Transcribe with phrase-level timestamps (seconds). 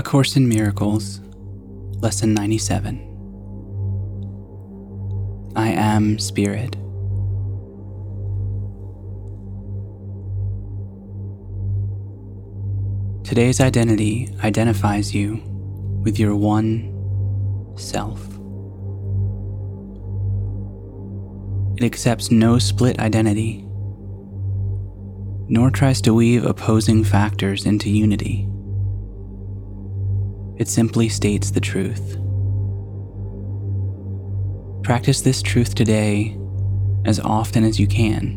[0.00, 1.20] A Course in Miracles,
[2.00, 2.98] Lesson 97.
[5.54, 6.72] I am Spirit.
[13.26, 15.36] Today's identity identifies you
[16.02, 18.26] with your one self.
[21.76, 23.66] It accepts no split identity,
[25.50, 28.48] nor tries to weave opposing factors into unity.
[30.60, 32.16] It simply states the truth.
[34.84, 36.38] Practice this truth today
[37.04, 38.36] as often as you can,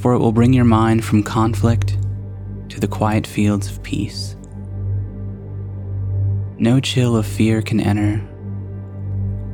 [0.00, 1.98] for it will bring your mind from conflict
[2.70, 4.34] to the quiet fields of peace.
[6.58, 8.26] No chill of fear can enter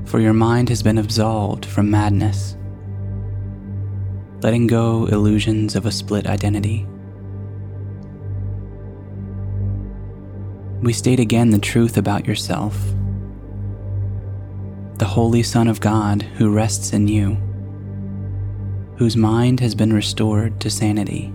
[0.04, 2.56] for your mind has been absolved from madness,
[4.42, 6.86] letting go illusions of a split identity.
[10.84, 12.78] We state again the truth about yourself,
[14.98, 17.38] the Holy Son of God who rests in you,
[18.96, 21.32] whose mind has been restored to sanity.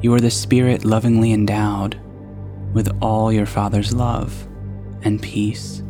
[0.00, 2.00] You are the Spirit lovingly endowed
[2.72, 4.48] with all your Father's love
[5.02, 5.80] and peace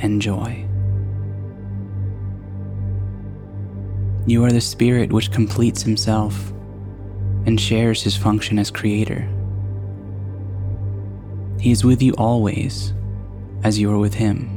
[0.00, 0.66] and joy.
[4.26, 6.52] You are the Spirit which completes Himself
[7.46, 9.26] and shares His function as Creator.
[11.60, 12.92] He is with you always
[13.64, 14.52] as you are with Him.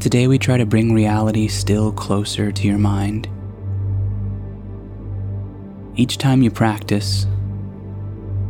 [0.00, 3.28] Today we try to bring reality still closer to your mind.
[5.96, 7.26] Each time you practice,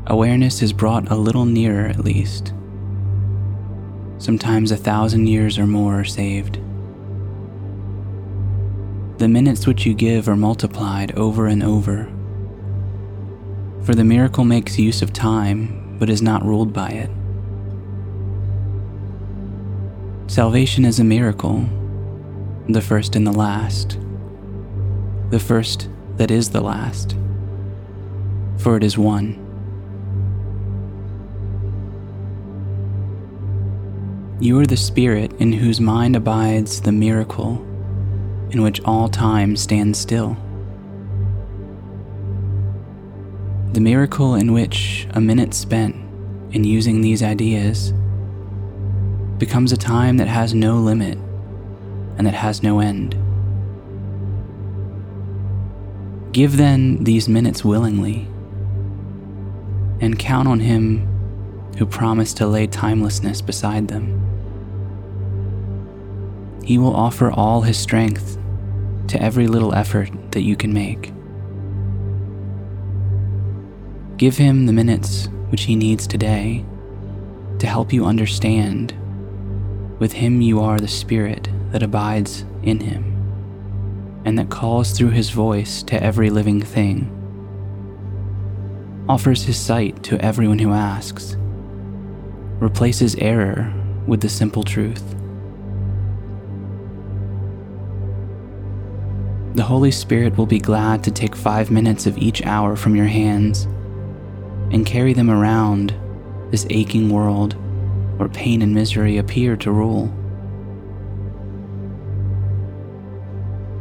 [0.07, 2.53] awareness is brought a little nearer at least.
[4.19, 6.59] Sometimes a thousand years or more are saved.
[9.19, 12.05] The minutes which you give are multiplied over and over.
[13.83, 17.11] For the miracle makes use of time, but is not ruled by it.
[20.31, 21.69] Salvation is a miracle,
[22.69, 23.99] the first and the last,
[25.31, 27.17] the first that is the last,
[28.59, 29.45] for it is one.
[34.39, 37.65] You are the Spirit in whose mind abides the miracle
[38.51, 40.37] in which all time stands still.
[43.73, 45.95] The miracle in which a minute spent
[46.53, 47.93] in using these ideas
[49.39, 51.19] becomes a time that has no limit
[52.17, 53.13] and that has no end.
[56.33, 58.27] Give then these minutes willingly
[60.01, 61.07] and count on Him
[61.79, 64.28] who promised to lay timelessness beside them.
[66.69, 68.37] He will offer all His strength
[69.07, 71.15] to every little effort that you can make.
[74.19, 76.67] Give Him the minutes which He needs today
[77.59, 78.93] to help you understand.
[79.99, 85.31] With Him, you are the Spirit that abides in Him and that calls through His
[85.31, 87.09] voice to every living thing,
[89.09, 91.35] offers His sight to everyone who asks,
[92.61, 93.73] replaces error
[94.07, 95.15] with the simple truth
[99.59, 103.07] The Holy Spirit will be glad to take five minutes of each hour from your
[103.07, 103.65] hands
[104.71, 105.93] and carry them around
[106.53, 107.55] this aching world
[108.21, 110.15] where pain and misery appear to rule.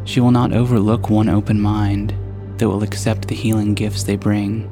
[0.06, 2.16] She will not overlook one open mind
[2.58, 4.64] that will accept the healing gifts they bring,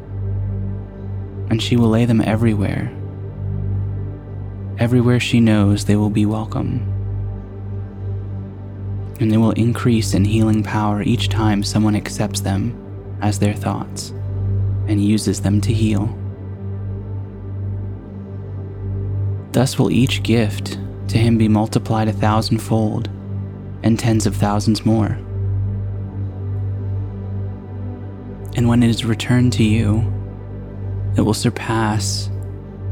[1.51, 2.91] and she will lay them everywhere.
[4.79, 6.94] Everywhere she knows they will be welcome
[9.19, 14.09] and they will increase in healing power each time someone accepts them as their thoughts
[14.87, 16.07] and uses them to heal.
[19.51, 20.77] Thus will each gift
[21.07, 23.09] to him be multiplied a thousandfold
[23.83, 25.17] and tens of thousands more.
[28.57, 30.11] And when it is returned to you,
[31.15, 32.29] it will surpass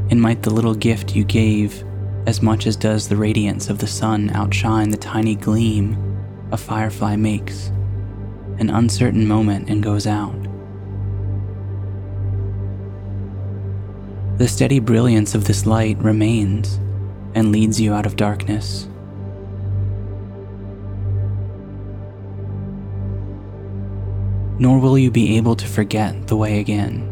[0.08, 1.84] in might the little gift you gave
[2.26, 6.03] as much as does the radiance of the sun outshine the tiny gleam
[6.54, 7.66] a firefly makes,
[8.58, 10.40] an uncertain moment and goes out.
[14.38, 16.76] The steady brilliance of this light remains
[17.34, 18.86] and leads you out of darkness.
[24.60, 27.10] Nor will you be able to forget the way again.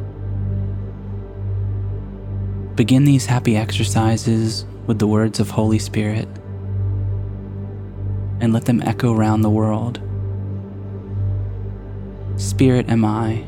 [2.76, 6.28] Begin these happy exercises with the words of Holy Spirit
[8.42, 10.00] and let them echo round the world.
[12.36, 13.44] Spirit am I,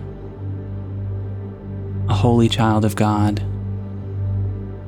[2.09, 3.43] a holy child of God,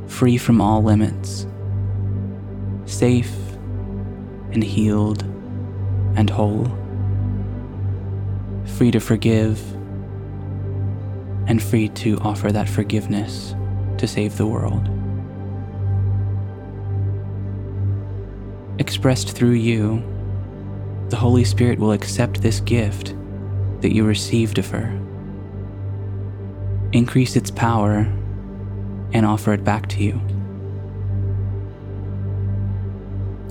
[0.07, 1.49] free from all limits,
[2.85, 3.35] safe
[4.53, 5.23] and healed
[6.15, 6.71] and whole,
[8.65, 9.61] free to forgive
[11.49, 13.57] and free to offer that forgiveness
[13.99, 14.89] to save the world.
[18.79, 20.03] Expressed through you,
[21.09, 23.15] the Holy Spirit will accept this gift
[23.81, 24.89] that you received of her,
[26.93, 28.07] increase its power,
[29.13, 30.21] and offer it back to you.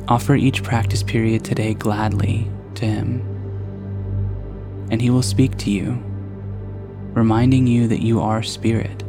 [0.07, 3.21] Offer each practice period today gladly to Him,
[4.92, 5.94] and He will speak to you,
[7.13, 9.01] reminding you that you are Spirit,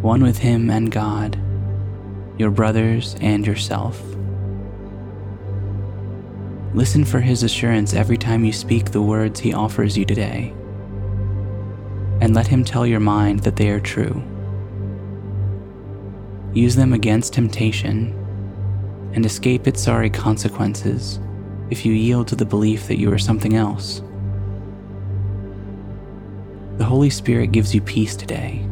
[0.00, 1.36] one with Him and God,
[2.38, 4.00] your brothers and yourself.
[6.72, 10.54] Listen for His assurance every time you speak the words He offers you today,
[12.20, 14.22] and let Him tell your mind that they are true.
[16.52, 18.14] Use them against temptation
[19.14, 21.18] and escape its sorry consequences
[21.70, 24.02] if you yield to the belief that you are something else.
[26.78, 28.64] The Holy Spirit gives you peace today.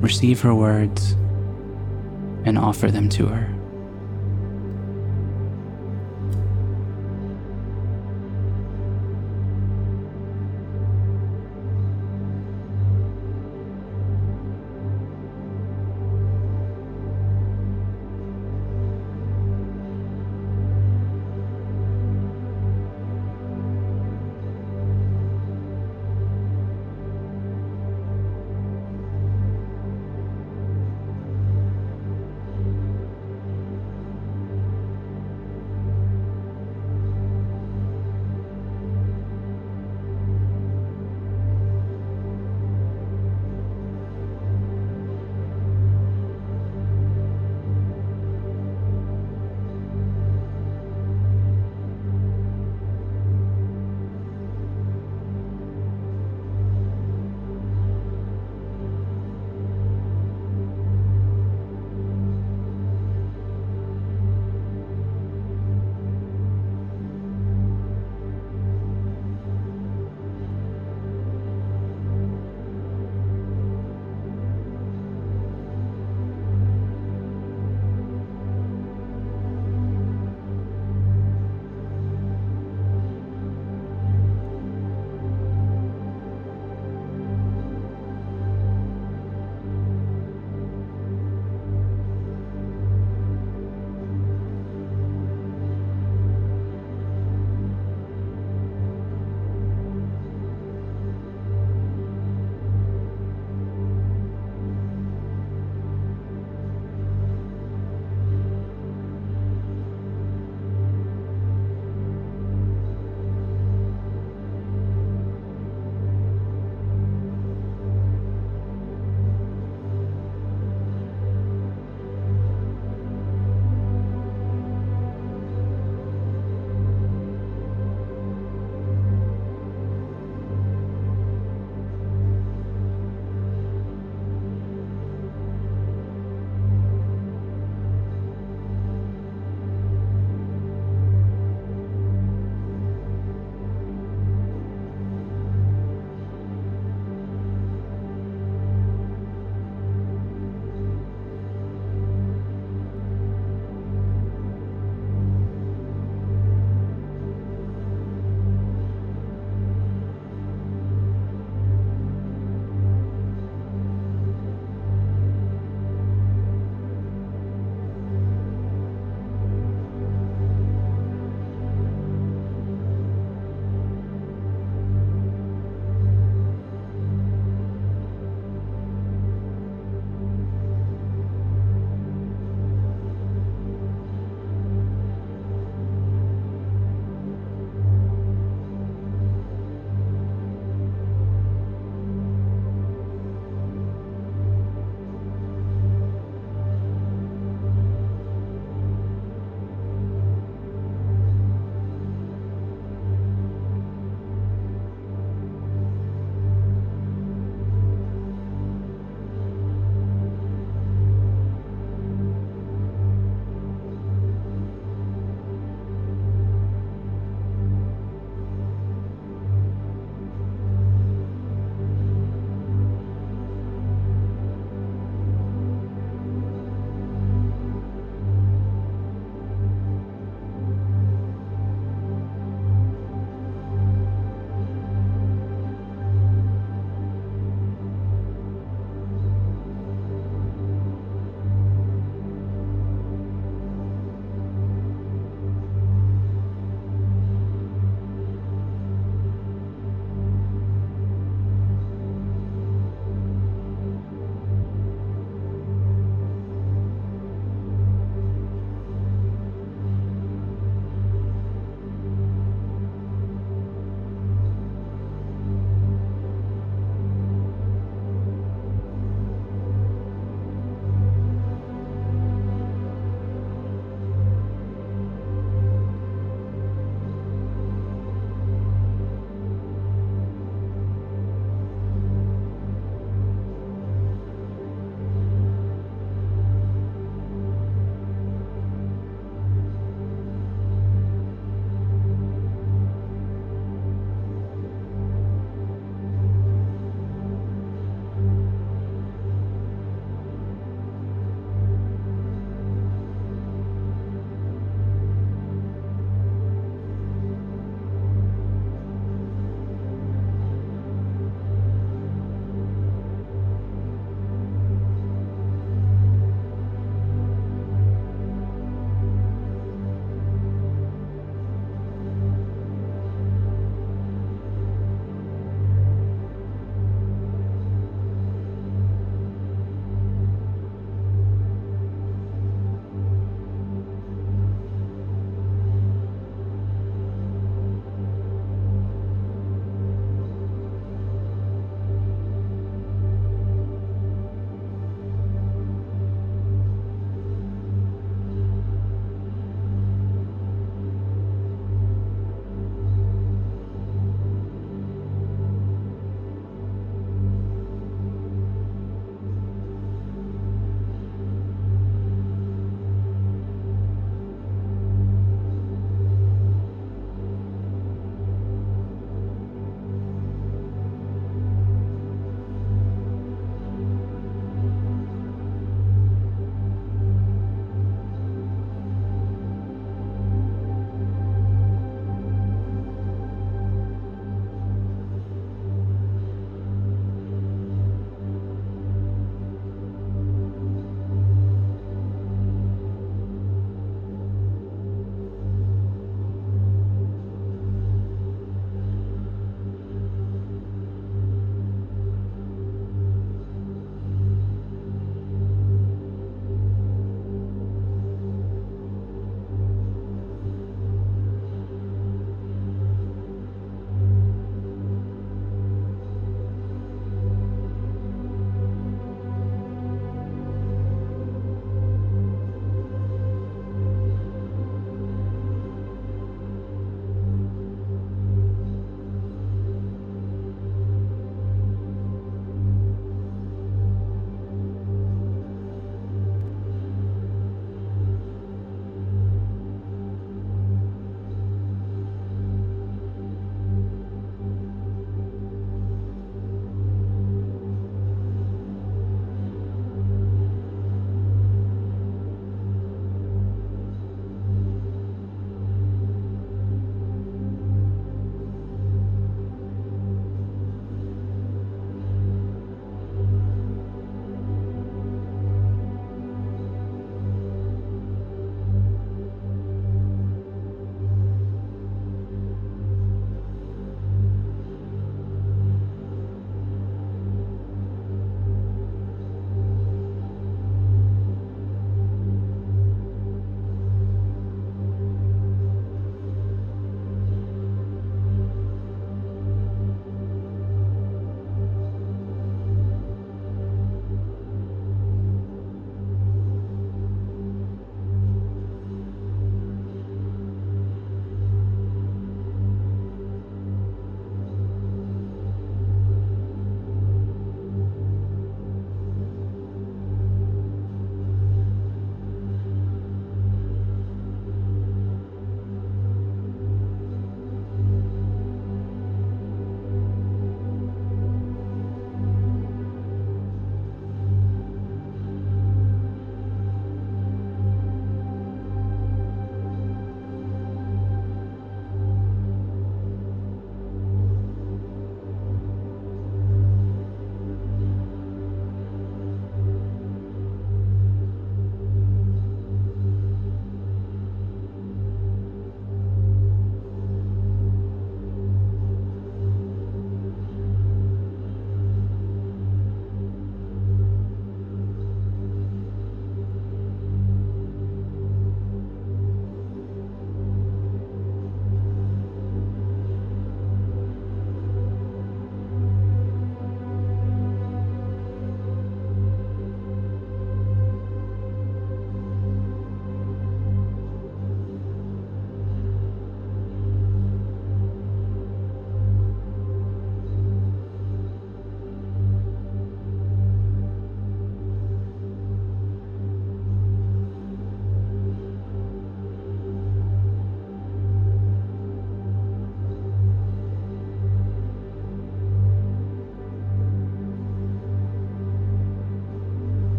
[0.00, 1.12] Receive her words
[2.44, 3.53] and offer them to her.